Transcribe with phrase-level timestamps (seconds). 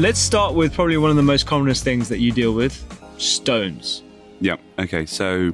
[0.00, 2.74] Let's start with probably one of the most commonest things that you deal with
[3.18, 4.02] stones.
[4.40, 4.56] Yeah.
[4.78, 5.04] Okay.
[5.04, 5.52] So,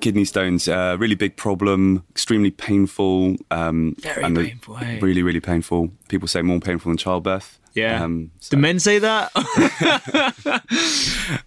[0.00, 3.36] kidney stones, uh, really big problem, extremely painful.
[3.50, 4.98] Um, Very and the- painful, hey?
[5.00, 5.90] Really, really painful.
[6.08, 7.58] People say more painful than childbirth.
[7.72, 8.04] Yeah.
[8.04, 9.32] Um, so Do men say that?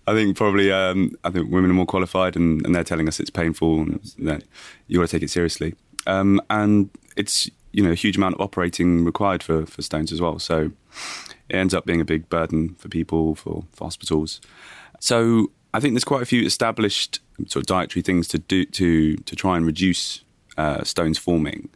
[0.08, 3.20] I think probably um, I think women are more qualified, and, and they're telling us
[3.20, 4.44] it's painful, and that
[4.88, 5.76] you got to take it seriously.
[6.08, 10.20] Um, and it's you know a huge amount of operating required for for stones as
[10.20, 10.40] well.
[10.40, 10.72] So
[11.50, 14.42] it ends up being a big burden for people for, for hospitals.
[15.00, 19.16] So I think there's quite a few established sort of dietary things to do to
[19.18, 20.24] to try and reduce
[20.58, 21.70] uh, stones forming,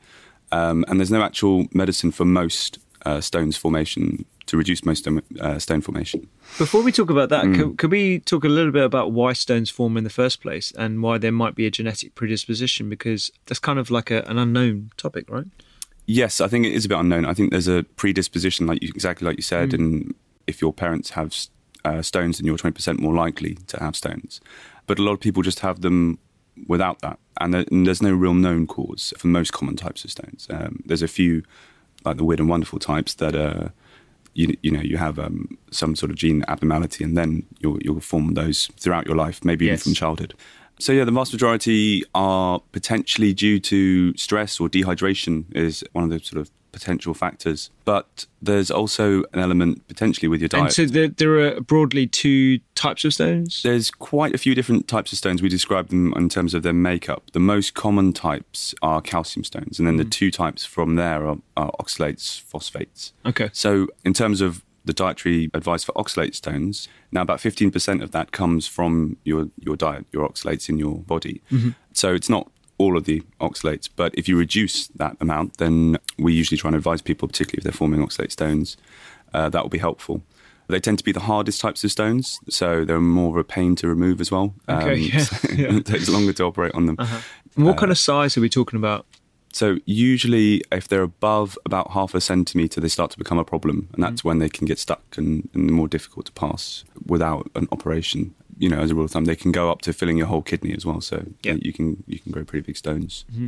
[0.52, 5.22] um, and there's no actual medicine for most uh, stones formation to reduce most stone,
[5.40, 6.28] uh, stone formation.
[6.58, 7.56] Before we talk about that, Mm.
[7.56, 10.72] could, could we talk a little bit about why stones form in the first place
[10.76, 12.90] and why there might be a genetic predisposition?
[12.90, 15.46] Because that's kind of like a, an unknown topic, right?
[16.12, 17.26] Yes, I think it is a bit unknown.
[17.26, 19.74] I think there's a predisposition, like you, exactly like you said, Mm.
[19.76, 20.16] and
[20.48, 21.36] if your parents have
[21.86, 24.42] uh, stones, then you're 20% more likely to have stones.
[24.88, 26.18] But a lot of people just have them
[26.68, 30.10] without that, and, there, and there's no real known cause for most common types of
[30.10, 30.48] stones.
[30.50, 31.44] Um, there's a few,
[32.06, 33.72] like the weird and wonderful types, that are
[34.34, 38.00] you, you know you have um, some sort of gene abnormality, and then you'll you'll
[38.02, 39.82] form those throughout your life, maybe Yes.
[39.82, 40.34] even from childhood.
[40.80, 46.10] So yeah, the vast majority are potentially due to stress or dehydration is one of
[46.10, 47.70] the sort of potential factors.
[47.86, 50.64] But there's also an element potentially with your diet.
[50.64, 53.64] And so there, there are broadly two types of stones.
[53.64, 55.42] There's quite a few different types of stones.
[55.42, 57.32] We describe them in terms of their makeup.
[57.34, 60.10] The most common types are calcium stones, and then the mm-hmm.
[60.10, 63.14] two types from there are, are oxalates, phosphates.
[63.26, 63.50] Okay.
[63.52, 68.32] So, in terms of the dietary advice for oxalate stones, now about 15% of that
[68.32, 71.42] comes from your, your diet, your oxalates in your body.
[71.94, 76.34] So, it's not all of the oxalates, but if you reduce that amount, then we
[76.34, 78.78] usually try and advise people, particularly if they're forming oxalate stones,
[79.34, 80.24] uh, that will be helpful.
[80.68, 83.76] They tend to be the hardest types of stones, so they're more of a pain
[83.76, 84.54] to remove as well.
[84.68, 85.68] Okay, yeah, so yeah.
[85.68, 85.78] Uh-huh.
[85.80, 86.96] it takes longer to operate on them.
[87.56, 89.06] And what kind of size are we talking about?
[89.52, 93.78] So usually, if they're above about half a centimeter, they start to become a problem,
[93.78, 94.02] and mm-hmm.
[94.04, 98.36] that's when they can get stuck and, and more difficult to pass without an operation.
[98.58, 100.42] You know, as a rule of thumb, they can go up to filling your whole
[100.42, 101.02] kidney as well.
[101.02, 101.56] So Yeah.
[101.62, 103.26] you can you can grow pretty big stones.
[103.32, 103.48] Mm-hmm.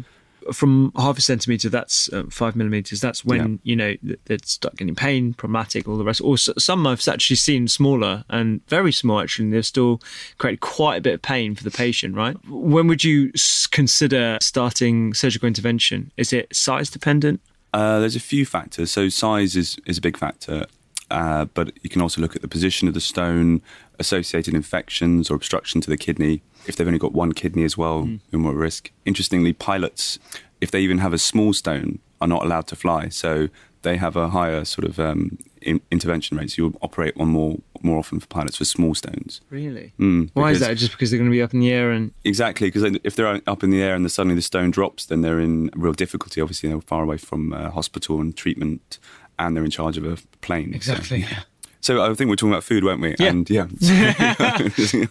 [0.52, 3.00] From half a centimeter, that's uh, five millimeters.
[3.02, 6.22] That's when you know th- they're stuck getting pain, problematic, all the rest.
[6.22, 9.20] Or s- some I've actually seen smaller and very small.
[9.20, 10.02] Actually, and they've still
[10.38, 12.16] created quite a bit of pain for the patient.
[12.16, 12.36] Right?
[12.48, 16.12] When would you s- consider starting surgical intervention?
[16.18, 17.42] Is it size dependent?
[17.74, 18.92] Uh, there's a few factors.
[18.92, 20.66] So size is, is a big factor,
[21.12, 23.62] uh, but you can also look at the position of the stone,
[24.00, 26.42] associated infections or obstruction to the kidney.
[26.68, 28.92] If they've only got one kidney as well, you're more at risk.
[29.06, 30.20] Interestingly, pilots,
[30.60, 33.10] if they even have a small stone, are not allowed to fly.
[33.10, 33.50] So
[33.82, 36.52] they have a higher sort of um, in, intervention rate.
[36.52, 39.42] So you'll operate on more more often for pilots for small stones.
[39.50, 39.92] Really?
[40.00, 40.78] Mm, Why is that?
[40.78, 43.42] Just because they're going to be up in the air and Exactly, because if they're
[43.48, 46.42] up in the air and suddenly the stone drops, then they're in real difficulty.
[46.42, 49.00] Obviously, they're far away from uh, hospital and treatment,
[49.42, 50.80] and they're in charge of a plane.
[50.82, 51.44] So, yeah.
[51.84, 53.16] So I think we're talking about food, weren't we?
[53.18, 53.30] Yeah.
[53.30, 53.66] And yeah,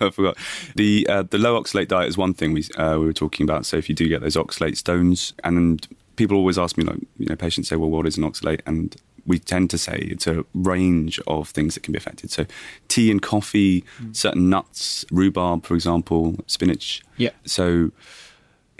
[0.01, 0.37] I forgot.
[0.77, 3.67] The uh, the low oxalate diet is one thing we uh, we were talking about.
[3.67, 7.27] So if you do get those oxalate stones, and people always ask me, like, you
[7.27, 8.61] know, patients say, well, what is an oxalate?
[8.67, 8.95] And
[9.27, 12.31] we tend to say it's a range of things that can be affected.
[12.31, 12.47] So
[12.87, 14.15] tea and coffee, Mm.
[14.15, 17.03] certain nuts, rhubarb, for example, spinach.
[17.17, 17.31] Yeah.
[17.45, 17.91] So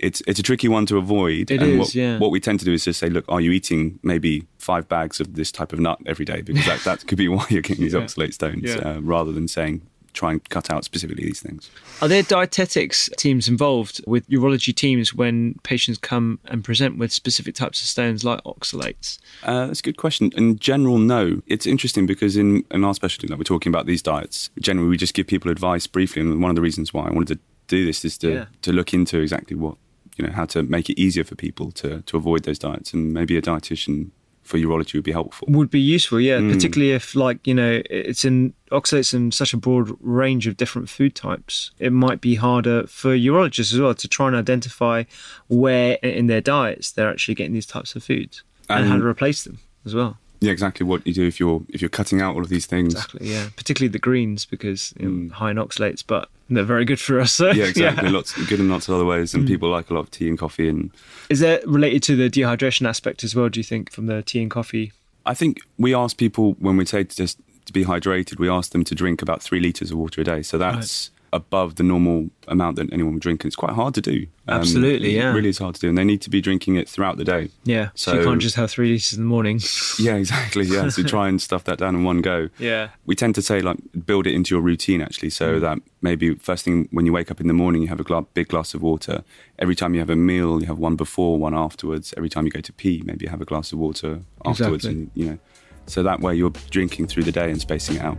[0.01, 1.51] it's it's a tricky one to avoid.
[1.51, 2.19] It and is, what, yeah.
[2.19, 5.21] What we tend to do is just say, look, are you eating maybe five bags
[5.21, 6.41] of this type of nut every day?
[6.43, 8.01] Because that, that could be why you're getting these Yeah.
[8.01, 8.77] oxalate stones, Yeah.
[8.79, 9.83] uh, rather than saying
[10.13, 11.71] try and cut out specifically these things.
[12.03, 17.55] Are there dietetics teams involved with urology teams when patients come and present with specific
[17.55, 19.19] types of stones like oxalates?
[19.45, 20.33] Uh, that's a good question.
[20.37, 21.43] In general, no.
[21.47, 24.97] It's interesting because in, in our specialty, like we're talking about these diets, generally we
[24.97, 26.23] just give people advice briefly.
[26.23, 28.45] And one of the reasons why I wanted to do this is to, Yeah.
[28.63, 29.77] to look into exactly what,
[30.21, 32.93] you know, how to make it easier for people to, to avoid those diets.
[32.93, 34.11] And maybe a dietitian
[34.43, 35.47] for urology would be helpful.
[35.51, 36.53] Would be useful, yeah, Mm.
[36.53, 40.89] particularly if like you know it's in oxalates in such a broad range of different
[40.89, 41.71] food types.
[41.79, 45.05] It might be harder for urologists as well to try and identify
[45.49, 48.43] where in their diets they're actually getting these types of foods.
[48.69, 50.17] and how to replace them as well.
[50.41, 50.87] Yeah, exactly.
[50.87, 52.95] What you do if you're if you're cutting out all of these things.
[52.95, 53.29] Exactly.
[53.31, 57.21] Yeah, particularly the greens because you know, high in oxalates, but they're very good for
[57.21, 57.33] us.
[57.33, 58.09] So, Yeah, exactly.
[58.09, 59.49] Lots good in lots of other ways, and mm.
[59.49, 60.69] people like a lot of tea and coffee.
[60.69, 60.91] And
[61.29, 63.49] Is that related to the dehydration aspect as well?
[63.49, 64.93] Do you think from the tea and coffee?
[65.27, 68.73] I think we ask people when we say to just to be hydrated, we ask
[68.73, 70.43] them to drink about three liters of water a day.
[70.43, 74.01] So that's above the normal amount that anyone would drink, and it's quite hard to
[74.01, 74.27] do.
[74.49, 75.31] Um, Absolutely, yeah.
[75.31, 77.25] It really is hard to do, and they need to be drinking it throughout the
[77.25, 77.51] day.
[77.65, 77.91] Yeah.
[77.95, 79.61] So, you can't just have three liters in the morning.
[80.01, 80.65] Yeah, exactly.
[80.65, 82.49] Yeah, so try and stuff that down in one go.
[82.59, 82.89] Yeah.
[83.07, 86.65] We tend to say like build it into your routine actually, so that maybe first
[86.65, 88.83] thing when you wake up in the morning, you have a gla- big glass of
[88.83, 89.23] water.
[89.59, 92.15] Every time you have a meal, you have one before, one afterwards.
[92.17, 95.03] Every time you go to pee, maybe you have a glass of water afterwards, Exactly.
[95.03, 95.39] and you know,
[95.87, 98.19] so that way you're drinking through the day and spacing it out.